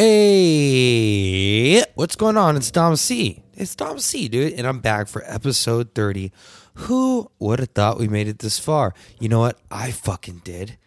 [0.00, 2.56] Hey, what's going on?
[2.56, 3.42] It's Dom C.
[3.54, 6.30] It's Dom C, dude, and I'm back for episode 30.
[6.74, 8.94] Who would have thought we made it this far?
[9.18, 9.58] You know what?
[9.72, 10.78] I fucking did.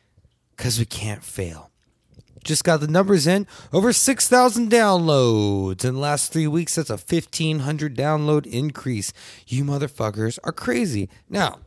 [0.56, 1.72] Because we can't fail.
[2.46, 3.48] Just got the numbers in.
[3.74, 5.84] Over 6,000 downloads.
[5.84, 9.12] In the last three weeks, that's a 1,500 download increase.
[9.46, 11.10] You motherfuckers are crazy.
[11.30, 11.60] Now,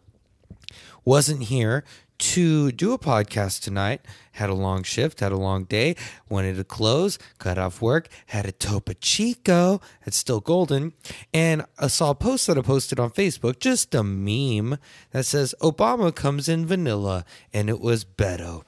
[1.05, 1.85] wasn't here
[2.19, 4.01] to do a podcast tonight.
[4.33, 5.95] Had a long shift, had a long day,
[6.29, 10.93] wanted to close, cut off work, had a Topo Chico, it's still golden,
[11.33, 14.79] and I saw a post that I posted on Facebook, just a meme
[15.13, 18.65] that says Obama comes in vanilla, and it was Beto.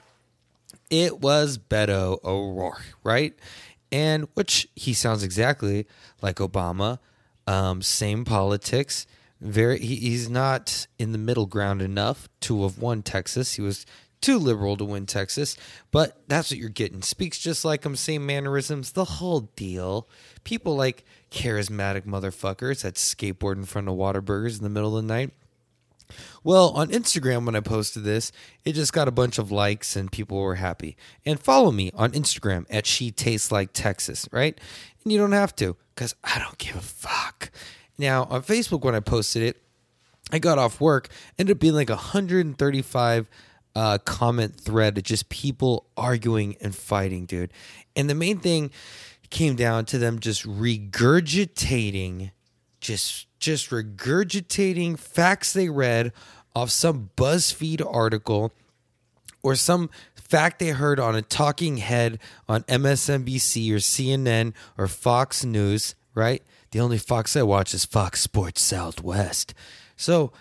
[0.88, 3.34] It was Beto O'Rourke, right?
[3.90, 5.86] And which he sounds exactly
[6.22, 7.00] like Obama,
[7.46, 9.06] um, same politics
[9.40, 13.54] very he, he's not in the middle ground enough to have won Texas.
[13.54, 13.86] He was
[14.20, 15.56] too liberal to win Texas,
[15.90, 17.02] but that's what you're getting.
[17.02, 20.08] Speaks just like him, same mannerisms, the whole deal.
[20.44, 25.08] People like charismatic motherfuckers that skateboard in front of Whataburgers in the middle of the
[25.08, 25.32] night.
[26.44, 28.30] Well, on Instagram, when I posted this,
[28.64, 30.96] it just got a bunch of likes and people were happy.
[31.24, 34.58] And follow me on Instagram at She Tastes Like Texas, right?
[35.02, 37.50] And you don't have to because I don't give a fuck.
[37.98, 39.62] Now, on Facebook, when I posted it,
[40.32, 41.08] I got off work,
[41.38, 43.28] ended up being like 135
[43.74, 47.52] uh, comment thread just people arguing and fighting, dude.
[47.94, 48.70] And the main thing
[49.30, 52.32] came down to them just regurgitating,
[52.80, 56.12] just just regurgitating facts they read
[56.54, 58.50] off some BuzzFeed article
[59.42, 65.44] or some fact they heard on a talking head on MSNBC or CNN or Fox
[65.44, 66.42] News, right?
[66.70, 69.54] The only Fox I watch is Fox Sports Southwest.
[69.96, 70.32] So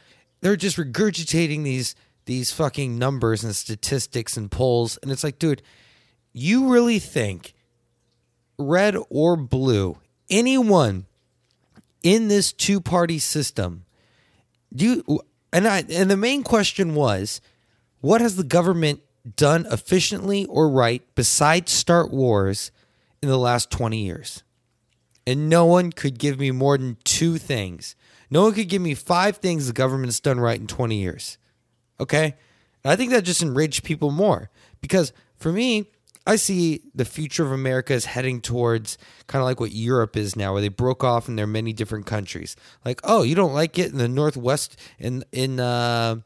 [0.41, 1.95] they're just regurgitating these
[2.25, 5.61] these fucking numbers and statistics and polls, and it's like, dude,
[6.33, 7.53] you really think
[8.57, 9.97] red or blue,
[10.29, 11.05] anyone
[12.03, 13.85] in this two party system,
[14.73, 15.21] do you,
[15.53, 17.41] and I and the main question was,
[18.01, 19.01] what has the government
[19.35, 22.71] done efficiently or right besides start wars
[23.21, 24.43] in the last 20 years?
[25.27, 27.95] And no one could give me more than two things.
[28.29, 31.37] No one could give me five things the government's done right in 20 years.
[31.99, 32.35] Okay?
[32.83, 34.49] And I think that just enraged people more
[34.81, 35.89] because for me,
[36.27, 38.97] I see the future of America is heading towards
[39.27, 42.07] kind of like what Europe is now, where they broke off in their many different
[42.07, 42.55] countries.
[42.83, 46.17] Like, oh, you don't like it in the Northwest in in uh,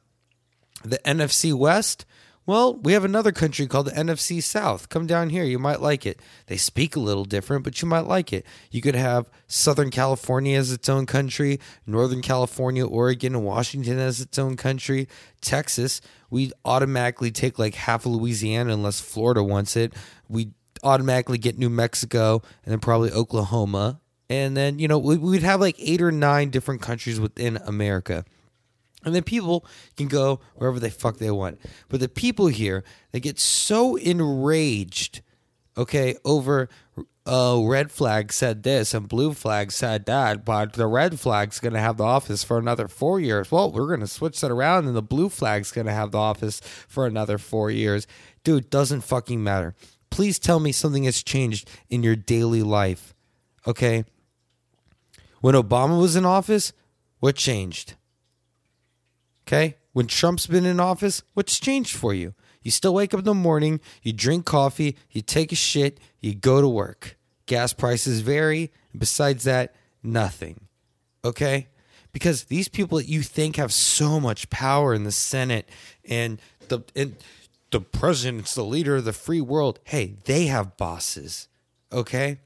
[0.83, 2.05] the NFC West?
[2.45, 4.89] Well, we have another country called the NFC South.
[4.89, 5.43] Come down here.
[5.43, 6.19] You might like it.
[6.47, 8.43] They speak a little different, but you might like it.
[8.71, 14.19] You could have Southern California as its own country, Northern California, Oregon, and Washington as
[14.19, 15.07] its own country.
[15.41, 16.01] Texas,
[16.31, 19.93] we automatically take like half of Louisiana unless Florida wants it.
[20.27, 20.49] We
[20.83, 23.99] automatically get New Mexico and then probably Oklahoma.
[24.27, 28.25] And then, you know, we'd have like eight or nine different countries within America.
[29.03, 29.65] And then people
[29.95, 31.59] can go wherever they fuck they want.
[31.87, 35.21] But the people here, they get so enraged,
[35.77, 36.69] okay, over
[37.31, 41.73] oh, red flag said this and blue flag said that, but the red flag's going
[41.73, 43.51] to have the office for another four years.
[43.51, 46.17] Well, we're going to switch that around and the blue flag's going to have the
[46.17, 48.07] office for another four years.
[48.43, 49.75] Dude, doesn't fucking matter.
[50.09, 53.13] Please tell me something has changed in your daily life,
[53.67, 54.05] okay?
[55.41, 56.73] When Obama was in office,
[57.19, 57.93] what changed?
[59.49, 59.77] Okay.
[59.93, 62.35] When Trump's been in office, what's changed for you?
[62.61, 66.35] You still wake up in the morning, you drink coffee, you take a shit, you
[66.35, 67.17] go to work.
[67.47, 68.71] Gas prices vary.
[68.95, 69.73] Besides that,
[70.03, 70.67] nothing.
[71.25, 71.67] Okay?
[72.11, 75.67] Because these people that you think have so much power in the Senate
[76.07, 77.15] and the and
[77.71, 79.79] the president's the leader of the free world.
[79.85, 81.47] Hey, they have bosses.
[81.91, 82.37] Okay?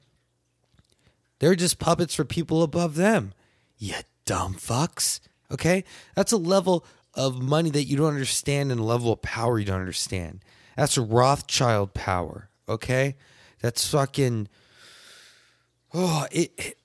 [1.38, 3.34] They're just puppets for people above them.
[3.76, 5.20] You dumb fucks.
[5.54, 5.84] Okay?
[6.14, 6.84] That's a level
[7.14, 10.44] of money that you don't understand and a level of power you don't understand.
[10.76, 12.50] That's Rothschild power.
[12.68, 13.16] Okay?
[13.60, 14.48] That's fucking.
[15.92, 16.78] Oh, it, it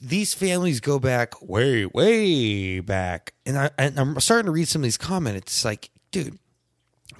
[0.00, 3.34] these families go back way, way back.
[3.44, 5.38] And, I, and I'm starting to read some of these comments.
[5.38, 6.38] It's like, dude,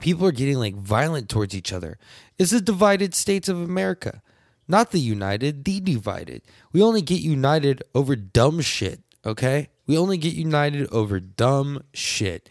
[0.00, 1.98] people are getting like violent towards each other.
[2.38, 4.22] It's the divided states of America,
[4.66, 6.42] not the united, the divided.
[6.72, 9.68] We only get united over dumb shit, okay?
[9.90, 12.48] We only get united over dumb shit.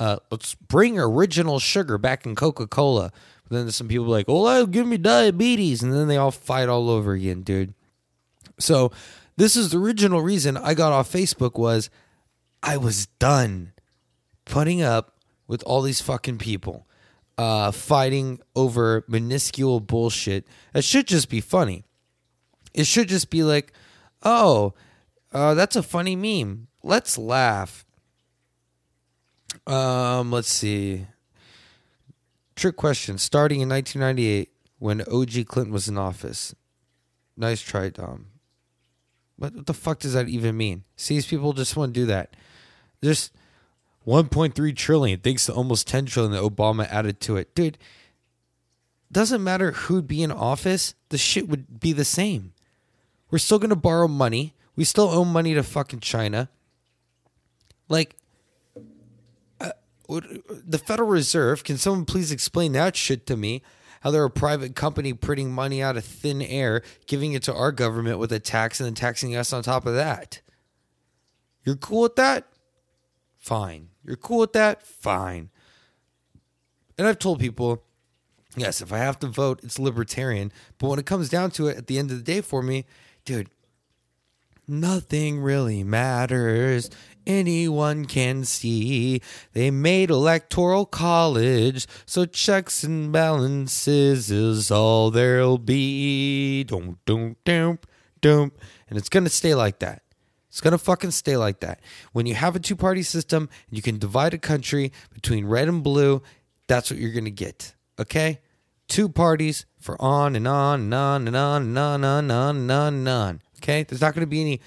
[0.00, 3.12] Uh, let's bring original sugar back in Coca Cola.
[3.46, 5.82] But Then some people like, oh, that'll give me diabetes.
[5.82, 7.74] And then they all fight all over again, dude.
[8.58, 8.90] So
[9.36, 11.90] this is the original reason I got off Facebook was
[12.62, 13.72] I was done
[14.46, 16.86] putting up with all these fucking people.
[17.38, 20.46] uh, fighting over minuscule bullshit.
[20.72, 21.84] That should just be funny.
[22.74, 23.72] It should just be like,
[24.24, 24.74] oh,
[25.32, 26.66] uh, that's a funny meme.
[26.88, 27.84] Let's laugh.
[29.66, 31.06] Um, let's see.
[32.56, 33.18] Trick question.
[33.18, 36.54] Starting in 1998, when OG Clinton was in office.
[37.36, 38.28] Nice try, Dom.
[39.36, 40.84] What the fuck does that even mean?
[40.96, 42.34] See, these people just want to do that.
[43.04, 43.34] Just
[44.06, 47.54] 1.3 trillion, thanks to almost 10 trillion that Obama added to it.
[47.54, 47.76] Dude,
[49.12, 52.54] doesn't matter who'd be in office, the shit would be the same.
[53.30, 54.54] We're still going to borrow money.
[54.74, 56.48] We still owe money to fucking China.
[57.88, 58.16] Like,
[59.60, 59.70] uh,
[60.08, 63.62] the Federal Reserve, can someone please explain that shit to me?
[64.02, 67.72] How they're a private company printing money out of thin air, giving it to our
[67.72, 70.40] government with a tax and then taxing us on top of that.
[71.64, 72.46] You're cool with that?
[73.36, 73.88] Fine.
[74.04, 74.86] You're cool with that?
[74.86, 75.50] Fine.
[76.96, 77.84] And I've told people,
[78.56, 80.52] yes, if I have to vote, it's libertarian.
[80.78, 82.86] But when it comes down to it, at the end of the day, for me,
[83.24, 83.50] dude,
[84.66, 86.90] nothing really matters
[87.28, 89.20] anyone can see.
[89.52, 96.64] They made electoral college, so checks and balances is all there'll be.
[96.64, 97.80] Don't, don't, don't,
[98.20, 98.52] don't.
[98.88, 100.02] And it's going to stay like that.
[100.48, 101.80] It's going to fucking stay like that.
[102.12, 105.68] When you have a two party system and you can divide a country between red
[105.68, 106.22] and blue,
[106.66, 107.74] that's what you're going to get.
[108.00, 108.40] Okay?
[108.88, 112.32] Two parties for on and on and on and on and on and on and
[112.32, 112.94] on and on.
[112.94, 113.42] And on.
[113.58, 113.82] Okay?
[113.82, 114.60] There's not going to be any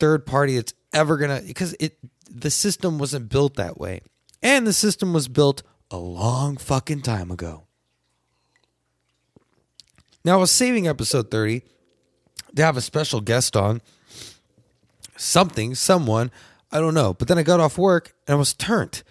[0.00, 1.98] third party that's ever to, because it,
[2.30, 4.02] the system wasn't built that way.
[4.42, 7.64] And the system was built a long fucking time ago.
[10.24, 11.62] Now, I was saving episode 30
[12.56, 13.80] to have a special guest on
[15.16, 16.30] something, someone,
[16.72, 17.14] I don't know.
[17.14, 19.02] But then I got off work and I was turned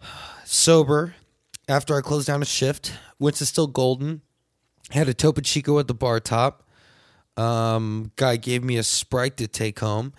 [0.44, 1.14] sober
[1.68, 2.92] after I closed down a shift.
[3.18, 4.22] Went to still golden.
[4.90, 6.68] Had a Topo Chico at the bar top.
[7.36, 10.12] Um, guy gave me a Sprite to take home,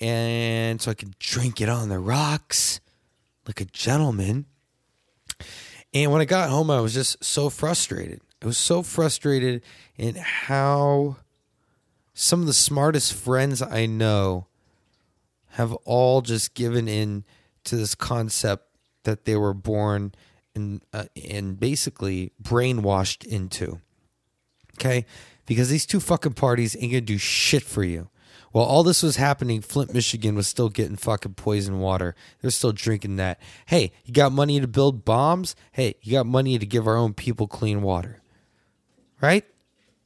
[0.00, 2.80] and so I could drink it on the rocks
[3.46, 4.46] like a gentleman.
[5.92, 8.20] And when I got home, I was just so frustrated.
[8.42, 9.62] I was so frustrated
[9.96, 11.16] in how
[12.12, 14.46] some of the smartest friends I know
[15.50, 17.24] have all just given in
[17.64, 18.66] to this concept
[19.04, 20.12] that they were born
[20.54, 23.80] and uh, and basically brainwashed into.
[24.74, 25.06] Okay?
[25.46, 28.08] Because these two fucking parties ain't gonna do shit for you.
[28.54, 32.14] While all this was happening, Flint, Michigan was still getting fucking poison water.
[32.40, 33.40] They're still drinking that.
[33.66, 35.56] Hey, you got money to build bombs?
[35.72, 38.22] Hey, you got money to give our own people clean water.
[39.20, 39.44] Right?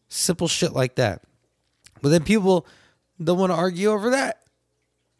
[0.08, 1.24] Simple shit like that.
[2.00, 2.66] But then people
[3.22, 4.40] don't want to argue over that.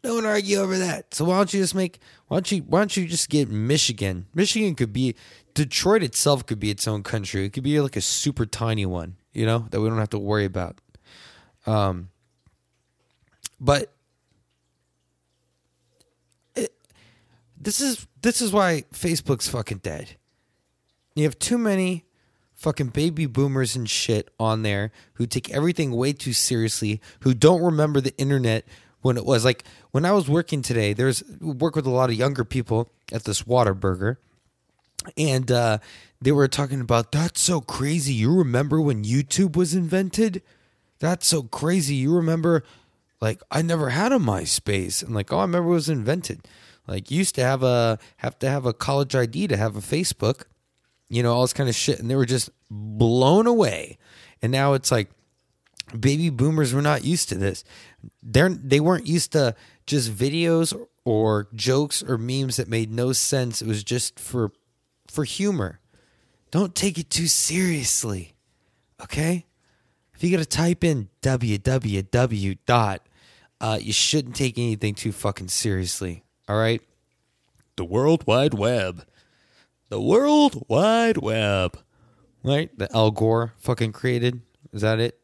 [0.01, 1.13] Don't want to argue over that.
[1.13, 1.99] So why don't you just make?
[2.29, 2.63] Why don't you?
[2.63, 4.25] Why don't you just get Michigan?
[4.33, 5.13] Michigan could be
[5.53, 6.47] Detroit itself.
[6.47, 7.45] Could be its own country.
[7.45, 9.17] It could be like a super tiny one.
[9.33, 10.81] You know that we don't have to worry about.
[11.67, 12.09] Um.
[13.59, 13.93] But
[17.59, 20.15] this is this is why Facebook's fucking dead.
[21.15, 22.05] You have too many
[22.55, 27.61] fucking baby boomers and shit on there who take everything way too seriously, who don't
[27.61, 28.65] remember the internet
[29.01, 32.15] when it was like when I was working today, there's work with a lot of
[32.15, 34.17] younger people at this Whataburger.
[35.17, 35.77] And uh,
[36.21, 38.13] they were talking about that's so crazy.
[38.13, 40.41] You remember when YouTube was invented?
[40.99, 41.95] That's so crazy.
[41.95, 42.63] You remember
[43.21, 45.03] like I never had a MySpace.
[45.03, 46.47] And like, oh, I remember it was invented.
[46.87, 50.43] Like used to have a have to have a college ID to have a Facebook
[51.09, 51.99] you know, all this kind of shit.
[51.99, 53.97] And they were just blown away.
[54.41, 55.09] And now it's like
[55.99, 57.63] baby boomers were not used to this.
[58.21, 63.61] They're they weren't used to just videos or jokes or memes that made no sense.
[63.61, 64.51] It was just for
[65.07, 65.79] for humor.
[66.51, 68.35] Don't take it too seriously.
[69.01, 69.45] Okay?
[70.13, 73.07] If you gotta type in www dot,
[73.61, 76.23] uh, you shouldn't take anything too fucking seriously.
[76.47, 76.81] All right?
[77.75, 79.05] The World Wide Web
[79.89, 81.77] the World Wide Web.
[82.43, 82.75] Right?
[82.77, 84.41] The Al Gore fucking created.
[84.71, 85.19] Is that it?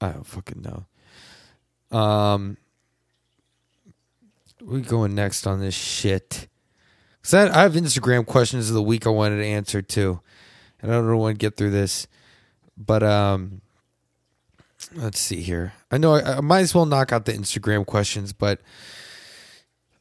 [0.00, 1.96] I don't fucking know.
[1.96, 2.56] Um,
[4.62, 6.48] we going next on this shit.
[7.22, 10.20] Cause I, I have Instagram questions of the week I wanted to answer too,
[10.80, 12.06] and I don't know when to get through this,
[12.76, 13.60] but um,
[14.94, 15.72] let's see here.
[15.90, 18.60] I know I, I might as well knock out the Instagram questions, but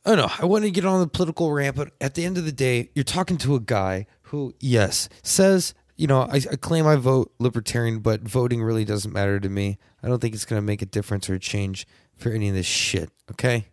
[0.06, 0.32] I don't know.
[0.40, 2.90] I want to get on the political ramp, but at the end of the day,
[2.94, 7.34] you're talking to a guy who, yes, says, you know, I, I claim I vote
[7.40, 9.78] libertarian, but voting really doesn't matter to me.
[10.04, 12.56] I don't think it's going to make a difference or a change for any of
[12.56, 13.68] this shit, okay?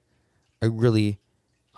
[0.62, 1.18] I really,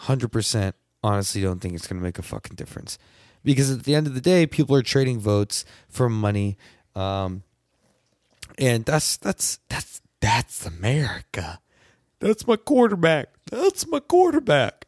[0.01, 0.73] 100%
[1.03, 2.99] honestly don't think it's going to make a fucking difference.
[3.43, 6.57] because at the end of the day, people are trading votes for money,
[6.95, 7.43] um,
[8.59, 11.61] and that's that's that's that's America.
[12.21, 13.29] That's my quarterback.
[13.51, 14.87] That's my quarterback.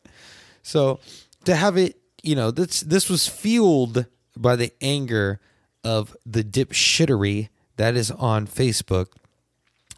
[0.62, 1.00] So
[1.44, 4.06] to have it, you know, this this was fueled
[4.36, 5.40] by the anger
[5.84, 9.08] of the dipshittery that is on Facebook.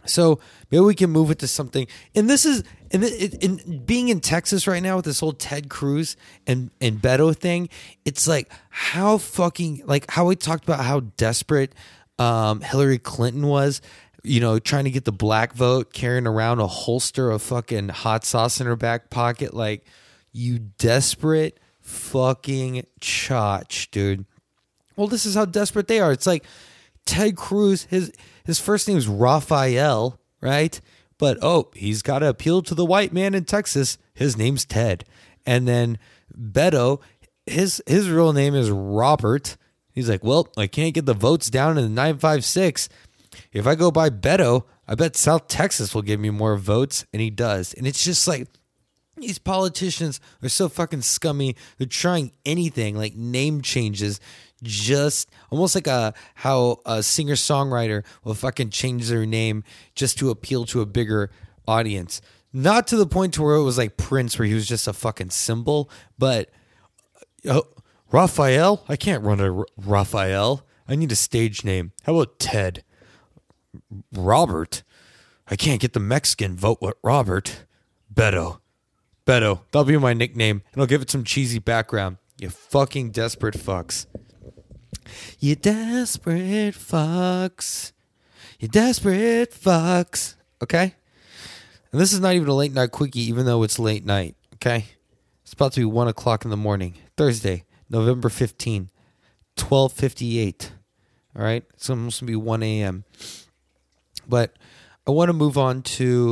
[0.04, 1.86] So maybe we can move it to something.
[2.14, 5.68] And this is and in, in being in Texas right now with this whole Ted
[5.68, 7.68] Cruz and and Beto thing.
[8.04, 11.74] It's like how fucking like how we talked about how desperate
[12.18, 13.80] um, Hillary Clinton was.
[14.24, 18.24] You know, trying to get the black vote, carrying around a holster of fucking hot
[18.24, 19.54] sauce in her back pocket.
[19.54, 19.86] Like,
[20.32, 24.26] you desperate fucking chotch, dude.
[24.96, 26.12] Well, this is how desperate they are.
[26.12, 26.44] It's like
[27.06, 28.12] Ted Cruz, his
[28.44, 30.78] his first name is Raphael, right?
[31.16, 33.98] But oh, he's got to appeal to the white man in Texas.
[34.14, 35.04] His name's Ted.
[35.46, 35.98] And then
[36.36, 37.00] Beto,
[37.46, 39.56] his his real name is Robert.
[39.98, 42.88] He's like, well, I can't get the votes down in the 956.
[43.52, 47.04] If I go by Beto, I bet South Texas will give me more votes.
[47.12, 47.74] And he does.
[47.74, 48.46] And it's just like,
[49.16, 51.56] these politicians are so fucking scummy.
[51.78, 54.20] They're trying anything like name changes,
[54.62, 59.64] just almost like a how a singer songwriter will fucking change their name
[59.96, 61.32] just to appeal to a bigger
[61.66, 62.20] audience.
[62.52, 64.92] Not to the point to where it was like Prince, where he was just a
[64.92, 66.50] fucking symbol, but
[67.48, 67.62] uh,
[68.10, 68.84] Raphael?
[68.88, 70.64] I can't run a R- Raphael.
[70.88, 71.92] I need a stage name.
[72.04, 72.84] How about Ted?
[74.12, 74.82] Robert?
[75.46, 77.64] I can't get the Mexican vote with Robert.
[78.12, 78.60] Beto.
[79.26, 79.60] Beto.
[79.70, 82.16] That'll be my nickname, and I'll give it some cheesy background.
[82.38, 84.06] You fucking desperate fucks.
[85.38, 87.92] You desperate fucks.
[88.58, 90.36] You desperate fucks.
[90.62, 90.94] Okay?
[91.92, 94.34] And this is not even a late night quickie, even though it's late night.
[94.54, 94.86] Okay?
[95.42, 96.94] It's about to be 1 o'clock in the morning.
[97.16, 98.90] Thursday, November 15,
[99.56, 100.72] 1258.
[101.36, 101.64] All right?
[101.74, 103.04] It's almost going to be 1 a.m.
[104.28, 104.56] But
[105.06, 106.26] I want to move on to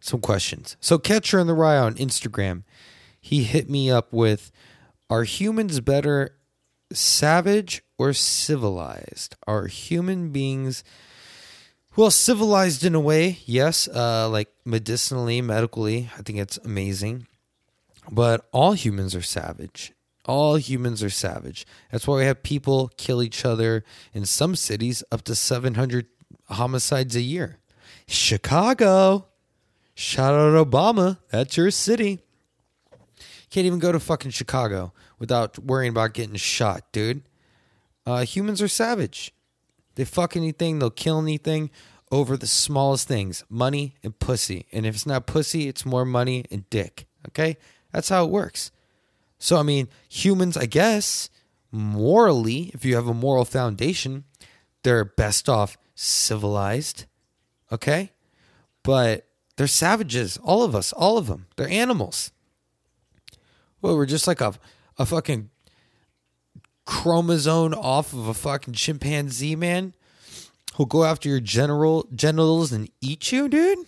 [0.00, 0.76] some questions.
[0.80, 2.64] So, Catcher in the Rye on Instagram,
[3.20, 4.50] he hit me up with
[5.10, 6.36] Are humans better
[6.92, 9.36] savage or civilized?
[9.46, 10.82] Are human beings.
[11.94, 17.26] Well, civilized in a way, yes, uh, like medicinally, medically, I think it's amazing.
[18.10, 19.92] But all humans are savage.
[20.24, 21.66] All humans are savage.
[21.90, 26.06] That's why we have people kill each other in some cities up to 700
[26.50, 27.58] homicides a year.
[28.06, 29.26] Chicago.
[29.94, 31.18] Shout out Obama.
[31.30, 32.20] That's your city.
[33.50, 37.22] Can't even go to fucking Chicago without worrying about getting shot, dude.
[38.06, 39.32] Uh, humans are savage.
[39.94, 41.70] They fuck anything, they'll kill anything
[42.10, 44.66] over the smallest things money and pussy.
[44.72, 47.06] And if it's not pussy, it's more money and dick.
[47.28, 47.56] Okay?
[47.92, 48.70] That's how it works.
[49.38, 51.30] So, I mean, humans, I guess,
[51.70, 54.24] morally, if you have a moral foundation,
[54.82, 57.04] they're best off civilized.
[57.70, 58.12] Okay?
[58.82, 59.26] But
[59.56, 60.38] they're savages.
[60.38, 61.46] All of us, all of them.
[61.56, 62.32] They're animals.
[63.80, 64.54] Well, we're just like a,
[64.98, 65.50] a fucking
[66.84, 69.94] chromosome off of a fucking chimpanzee, man,
[70.74, 73.86] who'll go after your general genitals and eat you, dude.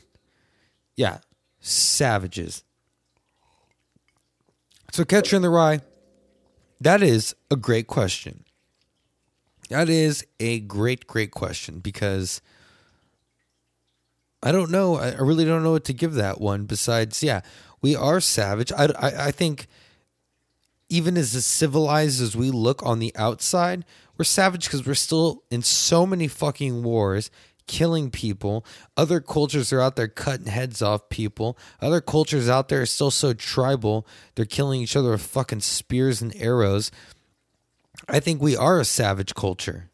[0.97, 1.19] Yeah,
[1.61, 2.63] savages.
[4.93, 5.81] So, Catcher in the Rye,
[6.81, 8.45] that is a great question.
[9.69, 12.43] That is a great, great question because
[14.43, 14.97] I don't know.
[14.97, 16.65] I really don't know what to give that one.
[16.65, 17.43] Besides, yeah,
[17.81, 18.73] we are savage.
[18.73, 19.69] I, I, I think
[20.89, 23.85] even as civilized as we look on the outside,
[24.19, 27.31] we're savage because we're still in so many fucking wars,
[27.71, 28.67] killing people.
[28.97, 31.57] Other cultures are out there cutting heads off people.
[31.81, 36.21] Other cultures out there are still so tribal, they're killing each other with fucking spears
[36.21, 36.91] and arrows.
[38.09, 39.89] I think we are a savage culture.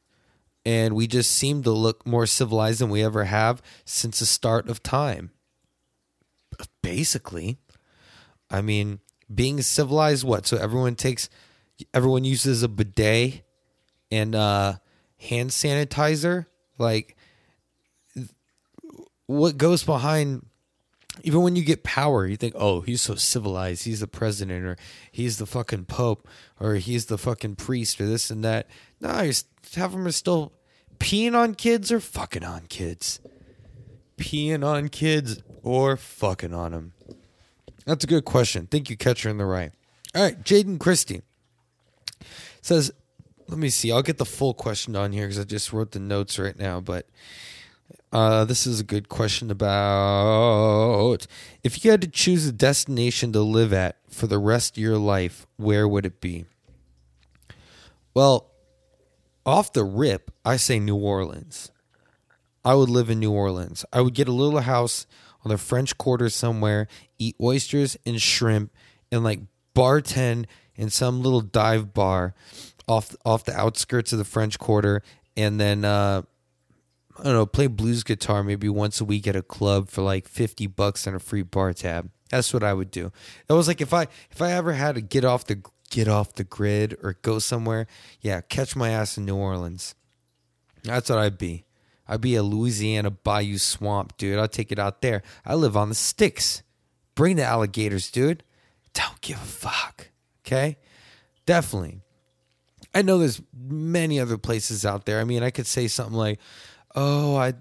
[0.64, 4.70] And we just seem to look more civilized than we ever have since the start
[4.70, 5.30] of time.
[6.82, 7.58] Basically.
[8.50, 9.00] I mean,
[9.32, 10.46] being civilized, what?
[10.46, 11.28] So everyone takes,
[11.92, 13.42] everyone uses a bidet
[14.10, 14.76] and uh,
[15.18, 16.46] hand sanitizer.
[16.78, 17.15] Like,
[19.26, 20.46] what goes behind
[21.22, 23.84] even when you get power, you think, oh, he's so civilized.
[23.84, 24.76] He's the president, or
[25.10, 26.28] he's the fucking pope,
[26.60, 28.68] or he's the fucking priest, or this and that.
[29.00, 29.44] No, half
[29.76, 30.52] of them are still
[30.98, 33.20] peeing on kids or fucking on kids.
[34.18, 36.92] Peeing on kids or fucking on them.
[37.84, 38.66] That's a good question.
[38.66, 39.70] Thank you, Catcher in the Rye.
[40.14, 41.22] All right, Jaden Christie
[42.62, 42.90] says,
[43.48, 43.92] let me see.
[43.92, 46.80] I'll get the full question on here because I just wrote the notes right now,
[46.80, 47.06] but
[48.16, 51.26] Uh, this is a good question about
[51.62, 54.96] if you had to choose a destination to live at for the rest of your
[54.96, 56.46] life, where would it be?
[58.14, 58.50] Well,
[59.44, 61.70] off the rip, I say New Orleans.
[62.64, 63.84] I would live in New Orleans.
[63.92, 65.06] I would get a little house
[65.44, 68.72] on the French Quarter somewhere, eat oysters and shrimp,
[69.12, 69.40] and like
[69.74, 72.32] bartend in some little dive bar
[72.88, 75.02] off off the outskirts of the French Quarter,
[75.36, 76.22] and then uh,
[77.18, 80.28] I don't know, play blues guitar maybe once a week at a club for like
[80.28, 82.10] fifty bucks and a free bar tab.
[82.30, 83.12] That's what I would do.
[83.46, 86.34] That was like if I if I ever had to get off the get off
[86.34, 87.86] the grid or go somewhere,
[88.20, 89.94] yeah, catch my ass in New Orleans.
[90.82, 91.64] That's what I'd be.
[92.08, 94.38] I'd be a Louisiana bayou swamp, dude.
[94.38, 95.22] I'll take it out there.
[95.44, 96.62] I live on the sticks.
[97.14, 98.44] Bring the alligators, dude.
[98.92, 100.10] Don't give a fuck.
[100.46, 100.76] Okay?
[101.46, 102.00] Definitely.
[102.94, 105.20] I know there's many other places out there.
[105.20, 106.38] I mean, I could say something like,
[106.96, 107.54] "Oh, I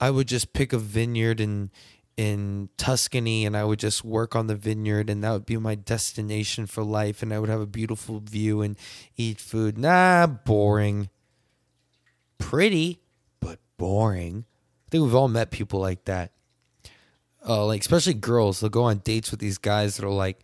[0.00, 1.70] I would just pick a vineyard in
[2.16, 5.74] in Tuscany and I would just work on the vineyard and that would be my
[5.74, 8.76] destination for life and I would have a beautiful view and
[9.16, 11.08] eat food." Nah, boring.
[12.38, 13.00] Pretty,
[13.40, 14.44] but boring.
[14.86, 16.32] I think we've all met people like that.
[17.46, 20.40] Uh, like especially girls, they'll go on dates with these guys that are like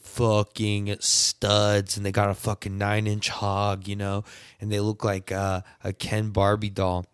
[0.00, 4.24] fucking studs and they got a fucking nine inch hog, you know,
[4.60, 7.06] and they look like uh, a Ken Barbie doll.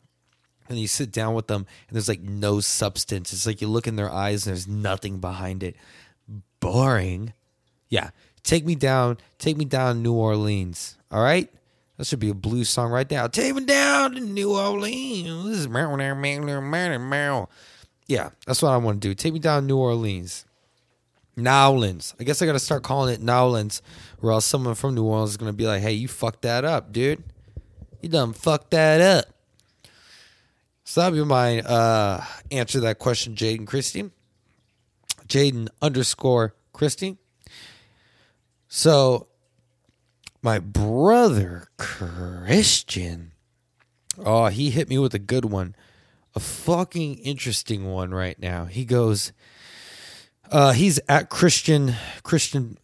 [0.68, 3.32] And you sit down with them and there's like no substance.
[3.32, 5.76] It's like you look in their eyes and there's nothing behind it.
[6.60, 7.32] Boring.
[7.88, 8.10] Yeah.
[8.42, 9.18] Take me down.
[9.38, 10.96] Take me down New Orleans.
[11.10, 11.50] All right?
[11.96, 13.26] That should be a blues song right now.
[13.26, 15.66] Take me down to New Orleans.
[18.06, 19.14] Yeah, that's what I want to do.
[19.14, 20.44] Take me down New Orleans.
[21.36, 22.14] Nowlands.
[22.20, 23.82] I guess I got to start calling it Nowlands,
[24.22, 26.64] or else someone from New Orleans is going to be like, hey, you fucked that
[26.64, 27.22] up, dude.
[28.00, 29.26] You done fucked that up.
[30.88, 34.12] So that'll be my uh, answer to that question, Jaden Christie.
[35.26, 37.16] Jaden underscore Christie.
[38.68, 39.26] So
[40.42, 43.32] my brother Christian,
[44.16, 45.74] oh, he hit me with a good one.
[46.36, 48.66] A fucking interesting one right now.
[48.66, 49.32] He goes,
[50.52, 52.78] uh, he's at Christian Christian.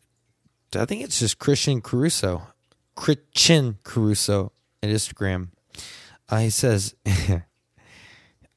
[0.74, 2.48] I think it's just Christian Caruso,
[2.96, 4.50] Christian Caruso
[4.82, 5.50] Instagram.
[6.28, 6.96] Uh, he says,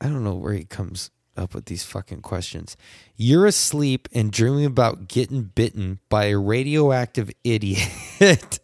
[0.02, 2.78] I don't know where he comes up with these fucking questions.
[3.16, 8.60] You're asleep and dreaming about getting bitten by a radioactive idiot,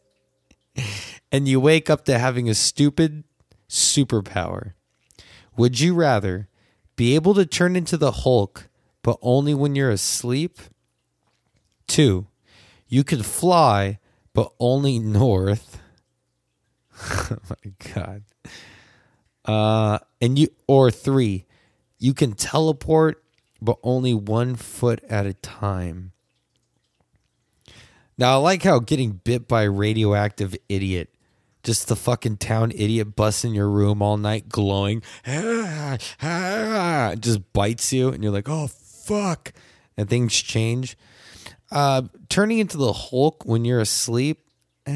[1.31, 3.23] and you wake up to having a stupid
[3.69, 4.73] superpower.
[5.57, 6.47] Would you rather
[6.95, 8.69] be able to turn into the Hulk?
[9.03, 10.59] but only when you're asleep.
[11.87, 12.27] Two,
[12.87, 13.99] you can fly,
[14.33, 15.81] but only north.
[17.03, 18.23] oh my god.
[19.45, 21.45] Uh, and you or three,
[21.97, 23.23] you can teleport,
[23.61, 26.11] but only one foot at a time.
[28.17, 31.09] Now I like how getting bit by a radioactive idiot
[31.63, 35.03] just the fucking town idiot busts in your room all night glowing
[37.19, 38.67] just bites you and you're like oh
[39.11, 39.51] fuck,
[39.97, 40.97] and things change.
[41.69, 44.47] Uh, turning into the Hulk when you're asleep,
[44.85, 44.91] eh,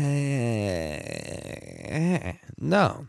[2.58, 3.08] no.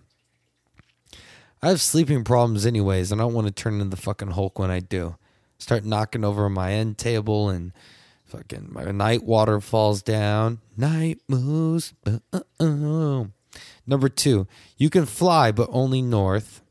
[1.63, 4.59] I have sleeping problems anyways, and I don't want to turn into the fucking Hulk
[4.59, 5.17] when I do.
[5.59, 7.73] Start knocking over my end table and
[8.27, 10.61] fucking my night water falls down.
[10.77, 11.95] Night moves.
[12.05, 13.25] Uh, uh, uh.
[13.87, 16.63] Number two, you can fly, but only north.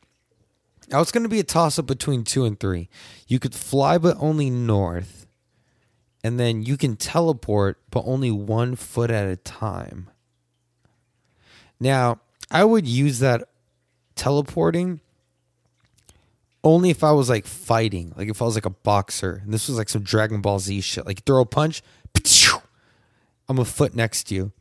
[0.89, 2.89] Now it's going to be a toss up between two and three.
[3.27, 5.25] You could fly, but only north.
[6.23, 10.09] And then you can teleport, but only one foot at a time.
[11.79, 12.19] Now,
[12.51, 13.47] I would use that
[14.15, 15.01] teleporting
[16.63, 19.67] only if I was like fighting, like if I was like a boxer, and this
[19.67, 21.05] was like some Dragon Ball Z shit.
[21.05, 21.83] Like throw a punch,
[23.47, 24.51] I'm a foot next to you.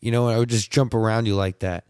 [0.00, 1.84] You know, and I would just jump around you like that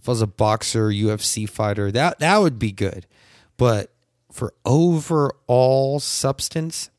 [0.00, 3.06] if I was a boxer, UFC fighter, that that would be good.
[3.56, 3.92] But
[4.30, 6.90] for overall substance,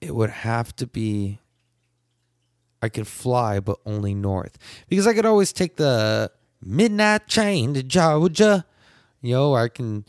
[0.00, 1.38] it would have to be
[2.80, 4.58] I could fly, but only north.
[4.88, 6.30] Because I could always take the
[6.62, 8.64] midnight train to Georgia.
[9.20, 10.04] You know, I can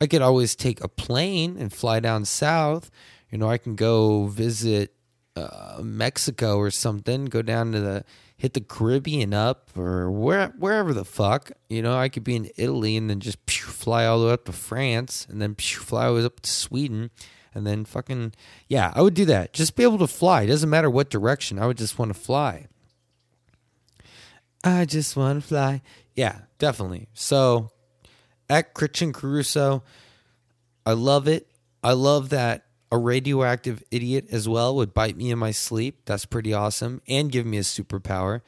[0.00, 2.90] I could always take a plane and fly down south.
[3.30, 4.94] You know, I can go visit
[5.36, 8.04] uh, Mexico or something, go down to the
[8.36, 11.52] hit the Caribbean up or where wherever the fuck.
[11.68, 14.32] You know, I could be in Italy and then just pew, fly all the way
[14.32, 17.10] up to France and then pew, fly all the way up to Sweden
[17.54, 18.32] and then fucking
[18.68, 19.52] yeah, I would do that.
[19.52, 20.42] Just be able to fly.
[20.42, 21.58] It doesn't matter what direction.
[21.58, 22.66] I would just want to fly.
[24.64, 25.82] I just want to fly.
[26.14, 27.08] Yeah, definitely.
[27.12, 27.70] So
[28.48, 29.82] at Christian Caruso.
[30.86, 31.48] I love it.
[31.82, 36.02] I love that a radioactive idiot as well would bite me in my sleep.
[36.04, 38.42] That's pretty awesome and give me a superpower.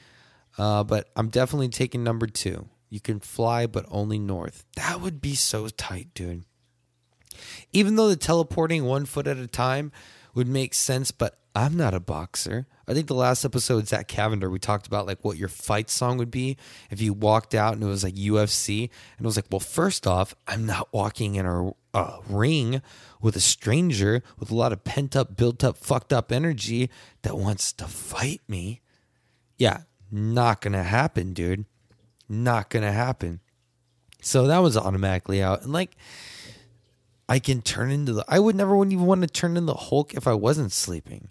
[0.59, 2.69] Uh, but I'm definitely taking number two.
[2.89, 4.65] You can fly, but only north.
[4.77, 6.45] That would be so tight, dude.
[7.73, 9.93] Even though the teleporting one foot at a time
[10.35, 12.67] would make sense, but I'm not a boxer.
[12.87, 16.19] I think the last episode, Zach Cavender, we talked about like what your fight song
[16.19, 16.59] would be
[16.91, 18.91] if you walked out and it was like UFC.
[19.17, 22.83] And it was like, well, first off, I'm not walking in a, a ring
[23.23, 26.91] with a stranger with a lot of pent up, built up, fucked up energy
[27.23, 28.83] that wants to fight me.
[29.57, 31.65] Yeah, not gonna happen, dude.
[32.29, 33.41] Not gonna happen.
[34.21, 35.63] So that was automatically out.
[35.63, 35.97] And like,
[37.31, 38.27] I can turn into the.
[38.29, 41.31] I would never even want to turn into the Hulk if I wasn't sleeping.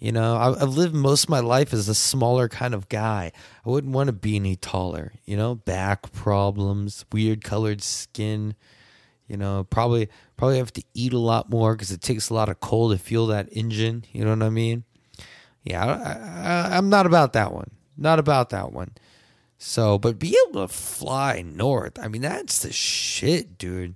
[0.00, 3.32] You know, I, I've lived most of my life as a smaller kind of guy.
[3.64, 5.12] I wouldn't want to be any taller.
[5.26, 8.54] You know, back problems, weird colored skin.
[9.28, 10.08] You know, probably
[10.38, 12.98] probably have to eat a lot more because it takes a lot of coal to
[12.98, 14.04] fuel that engine.
[14.10, 14.84] You know what I mean?
[15.64, 17.70] Yeah, I, I, I'm not about that one.
[17.98, 18.92] Not about that one.
[19.58, 21.98] So, but be able to fly north.
[21.98, 23.94] I mean, that's the shit, dude.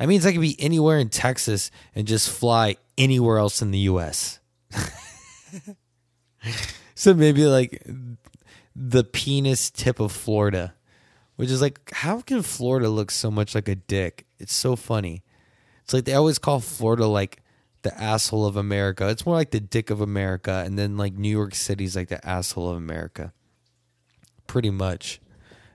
[0.00, 3.78] That means I could be anywhere in Texas and just fly anywhere else in the
[3.80, 4.40] US.
[6.94, 7.82] so maybe like
[8.74, 10.74] the penis tip of Florida,
[11.36, 14.26] which is like, how can Florida look so much like a dick?
[14.38, 15.22] It's so funny.
[15.82, 17.42] It's like they always call Florida like
[17.82, 19.08] the asshole of America.
[19.08, 22.24] It's more like the dick of America, and then like New York City's like the
[22.26, 23.32] asshole of America.
[24.46, 25.20] Pretty much.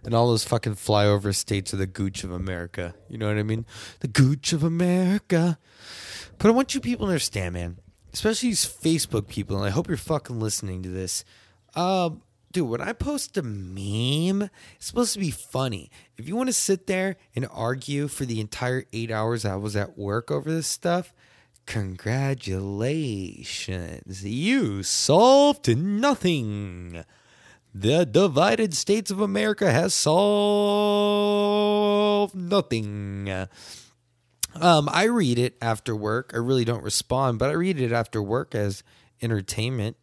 [0.06, 2.94] And all those fucking flyover states are the gooch of America.
[3.08, 3.66] You know what I mean?
[4.02, 5.58] The gooch of America.
[6.38, 7.78] But I want you people to understand, man
[8.14, 11.26] especially these Facebook people, and I hope you're fucking listening to this.
[11.76, 12.22] Um,
[12.52, 15.90] dude, when I post a meme, it's supposed to be funny.
[16.18, 19.76] If you want to sit there and argue for the entire eight hours I was
[19.76, 21.14] at work over this stuff,
[21.66, 24.24] congratulations.
[24.24, 27.04] You solved nothing.
[27.76, 30.14] The divided states of America has solved
[32.36, 33.48] nothing.
[34.56, 36.32] Um, I read it after work.
[36.34, 38.84] I really don't respond, but I read it after work as
[39.22, 39.98] entertainment.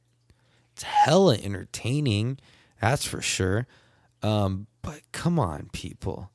[0.72, 2.38] It's hella entertaining,
[2.80, 3.66] that's for sure.
[4.22, 6.30] Um, but come on, people.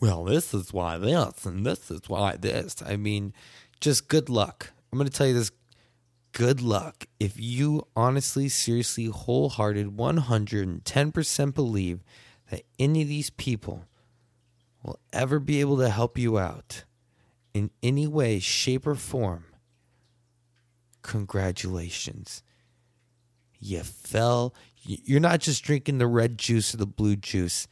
[0.00, 2.82] Well, this is why this, and this is why this.
[2.84, 3.32] I mean,
[3.80, 4.72] just good luck.
[4.92, 5.50] I'm going to tell you this
[6.32, 7.06] good luck.
[7.18, 12.04] If you honestly, seriously, wholehearted, 110% believe
[12.50, 13.84] that any of these people
[14.82, 16.84] will ever be able to help you out
[17.56, 19.46] in any way, shape, or form,
[21.00, 22.42] congratulations.
[23.58, 24.54] You fell.
[24.82, 27.66] You're not just drinking the red juice or the blue juice.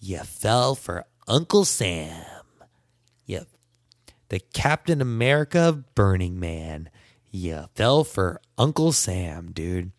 [0.00, 2.24] You fell for Uncle Sam.
[3.24, 3.46] You,
[4.30, 6.90] the Captain America of Burning Man.
[7.30, 9.92] You fell for Uncle Sam, dude.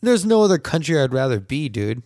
[0.00, 2.02] There's no other country I'd rather be, dude.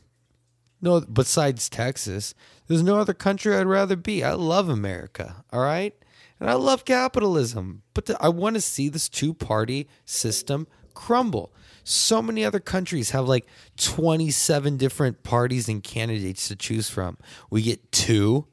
[0.82, 2.34] No, besides Texas.
[2.66, 4.24] There's no other country I'd rather be.
[4.24, 5.94] I love America, all right?
[6.40, 11.52] And I love capitalism, but I want to see this two party system crumble.
[11.84, 13.46] So many other countries have like
[13.76, 17.18] 27 different parties and candidates to choose from.
[17.50, 18.46] We get two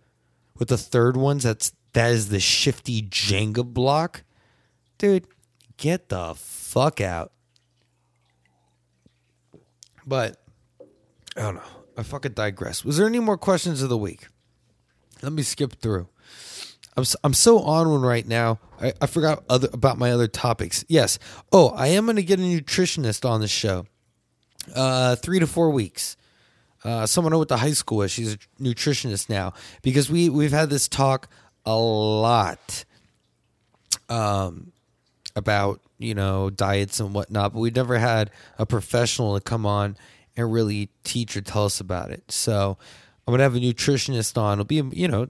[0.58, 4.24] with the third ones that's that is the shifty Jenga block.
[4.97, 5.28] Dude,
[5.78, 7.32] get the fuck out.
[10.06, 10.41] But
[11.36, 11.81] I don't know.
[11.98, 12.86] I fucking digress.
[12.86, 14.28] Was there any more questions of the week?
[15.22, 16.08] Let me skip through.
[16.98, 18.60] I'm I'm so on one right now.
[18.82, 20.84] I, I forgot other about my other topics.
[20.88, 21.20] Yes.
[21.52, 23.86] Oh, I am going to get a nutritionist on the show.
[24.76, 26.18] Uh, three to four weeks.
[26.84, 28.12] Uh, someone I went to high school with.
[28.12, 31.30] She's a nutritionist now because we we've had this talk
[31.66, 32.86] a lot.
[34.10, 34.74] Um,
[35.36, 39.96] about you know diets and whatnot, but we never had a professional to come on
[40.36, 42.32] and really teach or tell us about it.
[42.32, 42.78] So
[43.26, 44.54] I'm gonna have a nutritionist on.
[44.54, 45.30] It'll be you know,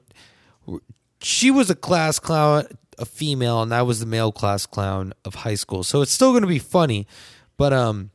[1.21, 2.65] she was a class clown,
[2.97, 5.83] a female, and I was the male class clown of high school.
[5.83, 7.07] So it's still gonna be funny,
[7.57, 8.11] but um,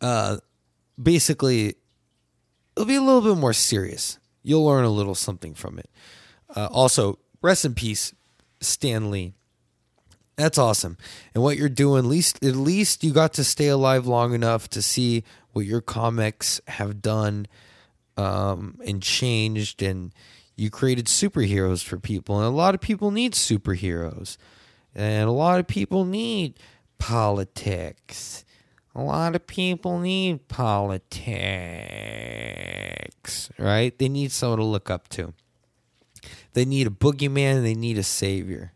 [0.00, 0.38] uh,
[1.00, 1.76] basically,
[2.76, 4.18] it'll be a little bit more serious.
[4.42, 5.90] You'll learn a little something from it.
[6.54, 8.14] Uh, also, rest in peace,
[8.60, 9.34] Stan Lee.
[10.36, 10.98] That's awesome.
[11.32, 14.82] And what you're doing, least at least you got to stay alive long enough to
[14.82, 15.22] see
[15.54, 17.46] what your comics have done
[18.16, 20.12] um, and changed, and
[20.56, 24.36] you created superheroes for people, and a lot of people need superheroes,
[24.94, 26.58] and a lot of people need
[26.98, 28.44] politics.
[28.94, 31.00] A lot of people need politics.
[33.58, 33.98] right?
[33.98, 35.34] They need someone to look up to.
[36.52, 38.72] They need a boogeyman they need a savior.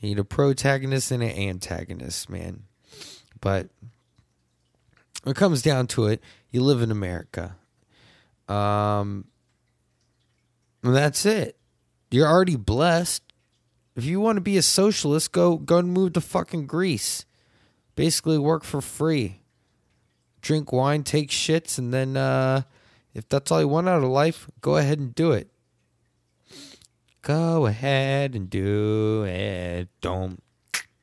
[0.00, 2.64] They need a protagonist and an antagonist, man.
[3.40, 3.68] But
[5.22, 7.56] when it comes down to it, you live in America.
[8.48, 9.26] Um,
[10.82, 11.56] and that's it.
[12.10, 13.22] You're already blessed.
[13.96, 17.24] If you want to be a socialist, go go and move to fucking Greece.
[17.96, 19.40] Basically, work for free,
[20.40, 22.62] drink wine, take shits, and then uh,
[23.14, 25.48] if that's all you want out of life, go ahead and do it.
[27.22, 29.88] Go ahead and do it.
[30.00, 30.42] Don't,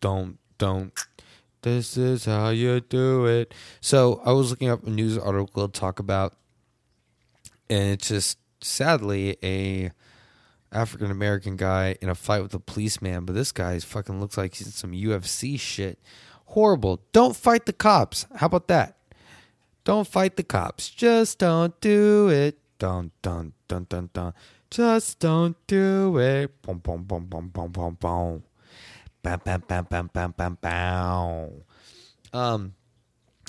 [0.02, 0.92] don't, don't.
[1.68, 3.54] This is how you do it.
[3.82, 6.34] So I was looking up a news article to talk about,
[7.70, 9.92] and it's just sadly a
[10.72, 13.26] African American guy in a fight with a policeman.
[13.26, 16.00] But this guy fucking looks like he's in some UFC shit.
[16.46, 17.02] Horrible.
[17.12, 18.26] Don't fight the cops.
[18.38, 18.96] How about that?
[19.84, 20.90] Don't fight the cops.
[20.90, 22.60] Just don't do it.
[22.80, 24.34] Dun dun dun dun dun.
[24.72, 26.62] Just don't do it.
[26.62, 28.44] Boom boom boom boom boom boom boom.
[29.24, 31.50] Bam bam bam bam bam bam.
[32.34, 32.74] Um,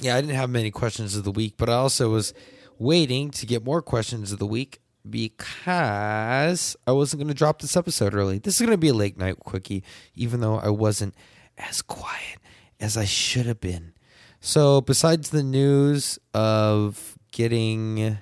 [0.00, 2.32] yeah, I didn't have many questions of the week, but I also was
[2.78, 7.76] waiting to get more questions of the week because I wasn't going to drop this
[7.76, 8.38] episode early.
[8.38, 9.82] This is going to be a late night quickie,
[10.14, 11.14] even though I wasn't
[11.56, 12.38] as quiet
[12.80, 13.92] as I should have been.
[14.40, 18.18] So, besides the news of getting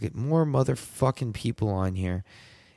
[0.00, 2.24] get more motherfucking people on here,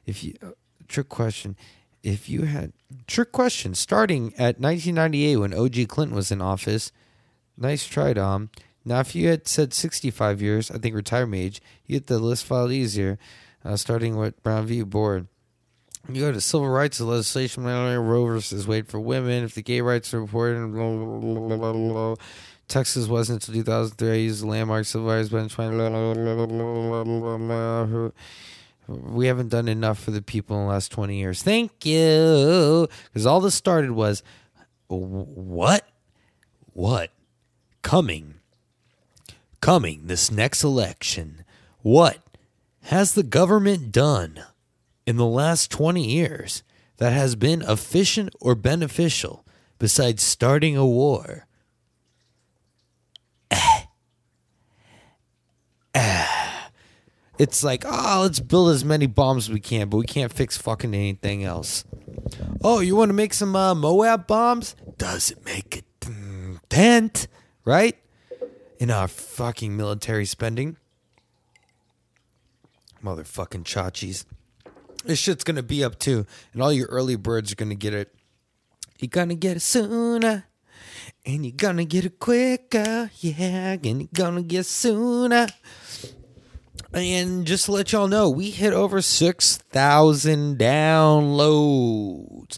[0.06, 0.52] if you uh,
[0.88, 1.58] trick question,
[2.06, 2.72] if you had
[3.08, 6.92] trick question starting at 1998 when OG Clinton was in office,
[7.58, 8.52] nice try, Dom.
[8.86, 12.46] Now, if you had said 65 years, I think retirement age, you get the list
[12.46, 13.18] filed easier,
[13.66, 14.84] uh, starting with Brown v.
[14.84, 15.28] Board.
[16.08, 19.44] You go to civil rights legislation, Roe versus Wade for women.
[19.44, 22.16] If the gay rights report, blah, blah, blah, blah,
[22.68, 24.12] Texas wasn't until 2003.
[24.12, 25.58] I used the landmark civil rights bench.
[28.88, 31.42] We haven't done enough for the people in the last 20 years.
[31.42, 32.88] Thank you.
[33.06, 34.24] Because all this started was
[34.88, 35.88] what?
[36.74, 37.12] What?
[37.82, 38.36] Coming
[39.66, 41.44] coming this next election.
[41.82, 42.20] What
[42.84, 44.44] has the government done
[45.08, 46.62] in the last 20 years
[46.98, 49.44] that has been efficient or beneficial
[49.80, 51.48] besides starting a war?
[53.52, 53.88] Ah.
[55.96, 56.70] Ah.
[57.38, 60.58] It's like, oh, let's build as many bombs as we can, but we can't fix
[60.58, 61.84] fucking anything else.
[62.64, 64.76] Oh, you want to make some uh, Moab bombs?
[64.98, 67.28] Does it make a dent?
[67.66, 67.98] Right?
[68.80, 70.78] in our fucking military spending.
[73.04, 74.26] Motherfucking chachis.
[75.04, 78.14] This shit's gonna be up too, and all your early birds are gonna get it.
[79.00, 80.46] You're gonna get it sooner,
[81.26, 85.48] and you're gonna get it quicker, yeah, and you're gonna get it sooner.
[86.94, 92.58] And just to let y'all know, we hit over 6,000 downloads.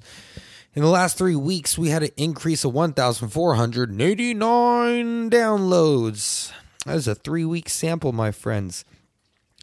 [0.75, 6.53] In the last three weeks, we had an increase of 1,489 downloads.
[6.85, 8.85] That is a three week sample, my friends.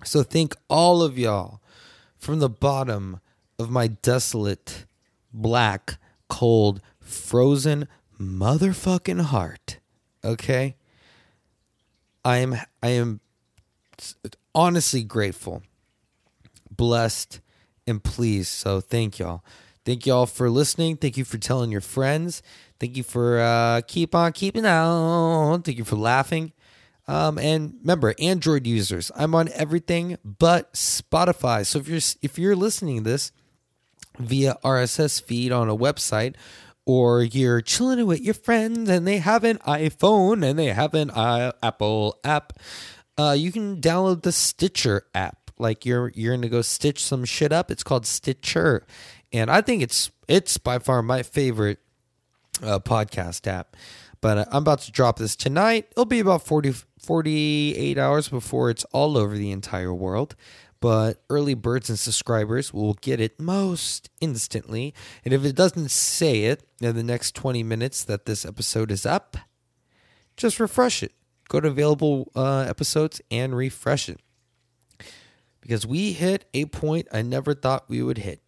[0.03, 1.61] So thank all of y'all
[2.19, 3.21] from the bottom
[3.61, 4.87] of my desolate,
[5.33, 7.87] black, cold, frozen
[8.21, 9.79] motherfucking heart.
[10.25, 10.75] Okay?
[12.25, 13.21] I am I am
[14.55, 15.63] honestly grateful,
[16.71, 17.41] blessed,
[17.87, 18.49] and pleased.
[18.49, 19.45] So thank y'all.
[19.85, 20.97] Thank you all for listening.
[20.97, 22.43] Thank you for telling your friends.
[22.81, 25.63] Thank you for uh, keep on keeping on.
[25.63, 26.53] Thank you for laughing.
[27.07, 31.67] Um, and remember, Android users, I'm on everything but Spotify.
[31.67, 33.31] So if you're if you're listening to this
[34.19, 36.35] via RSS feed on a website,
[36.87, 41.11] or you're chilling with your friends and they have an iPhone and they have an
[41.11, 42.55] uh, Apple app,
[43.19, 45.51] uh, you can download the Stitcher app.
[45.59, 47.71] Like you're you're gonna go stitch some shit up.
[47.71, 48.85] It's called Stitcher,
[49.33, 51.79] and I think it's it's by far my favorite
[52.63, 53.77] uh, podcast app.
[54.21, 55.87] But uh, I'm about to drop this tonight.
[55.93, 60.35] It'll be about 40, 48 hours before it's all over the entire world.
[60.81, 64.95] But early birds and subscribers will get it most instantly.
[65.25, 69.07] And if it doesn't say it in the next 20 minutes that this episode is
[69.07, 69.37] up,
[70.37, 71.13] just refresh it.
[71.49, 74.21] Go to available uh, episodes and refresh it.
[75.61, 78.41] Because we hit a point I never thought we would hit.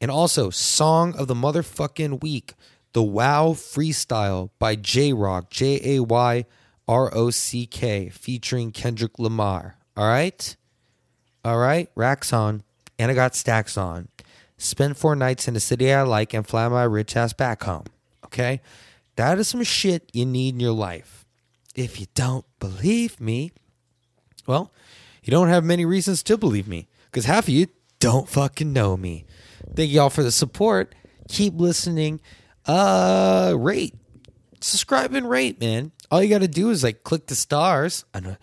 [0.00, 2.54] And also, Song of the Motherfucking Week,
[2.92, 6.44] The Wow Freestyle by Jay Rock, J A Y
[6.86, 9.76] R O C K, featuring Kendrick Lamar.
[9.96, 10.56] All right?
[11.44, 11.90] All right?
[11.94, 12.62] Racks on.
[12.98, 14.08] And I got stacks on.
[14.56, 17.84] Spend four nights in a city I like and fly my rich ass back home.
[18.24, 18.60] Okay?
[19.16, 21.17] That is some shit you need in your life.
[21.78, 23.52] If you don't believe me,
[24.48, 24.72] well,
[25.22, 27.66] You don't have many reasons to believe me because half of you
[28.00, 29.26] don't fucking know me.
[29.76, 30.94] Thank y'all for the support.
[31.28, 32.20] Keep listening.
[32.64, 33.94] Uh, rate,
[34.60, 35.92] subscribe, and rate, man.
[36.10, 38.06] All you got to do is like click the stars.
[38.14, 38.38] I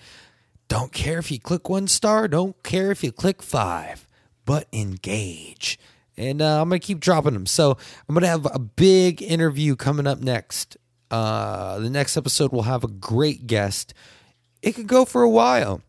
[0.68, 2.28] don't care if you click one star.
[2.28, 4.08] Don't care if you click five,
[4.46, 5.80] but engage.
[6.18, 7.48] And uh, I'm gonna keep dropping them.
[7.48, 10.78] So I'm gonna have a big interview coming up next.
[11.12, 13.94] Uh, the next episode will have a great guest.
[14.62, 15.82] It could go for a while.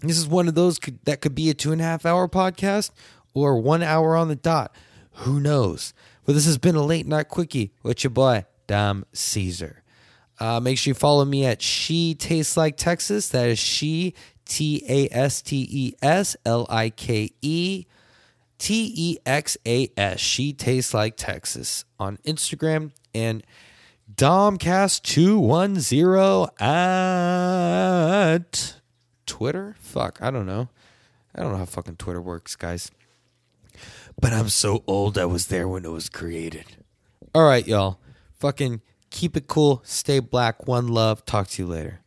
[0.00, 2.28] This is one of those could, that could be a two and a half hour
[2.28, 2.90] podcast
[3.32, 4.74] or one hour on the dot.
[5.18, 5.92] Who knows?
[6.24, 9.82] But this has been a late night quickie with your boy, Dom Caesar.
[10.38, 13.28] Uh, make sure you follow me at She Tastes Like Texas.
[13.28, 14.14] That is She,
[14.46, 17.86] T A S T E S L I K E
[18.58, 20.20] T E X A S.
[20.20, 23.44] She Tastes Like Texas on Instagram and
[24.16, 28.80] Domcast210 at
[29.26, 29.74] Twitter?
[29.80, 30.68] Fuck, I don't know.
[31.34, 32.92] I don't know how fucking Twitter works, guys.
[34.20, 36.66] But I'm so old I was there when it was created.
[37.34, 37.98] All right, y'all.
[38.38, 39.82] Fucking keep it cool.
[39.84, 40.68] Stay black.
[40.68, 41.24] One love.
[41.24, 41.98] Talk to you later.